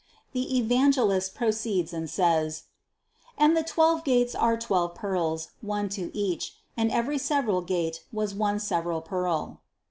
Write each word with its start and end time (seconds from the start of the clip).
297. 0.33 0.33
The 0.33 0.57
Evangelist 0.75 1.35
proceeds 1.35 1.93
and 1.93 2.09
says: 2.09 2.63
"And 3.37 3.55
the 3.55 3.61
twelve 3.61 4.03
gates 4.03 4.33
are 4.33 4.57
twelve 4.57 4.95
pearls, 4.95 5.49
one 5.61 5.89
to 5.89 6.09
each; 6.17 6.55
and 6.75 6.89
every 6.89 7.19
several 7.19 7.61
gate 7.61 8.03
was 8.11 8.31
of 8.31 8.39
one 8.39 8.59
several 8.59 9.01
pearl." 9.01 9.61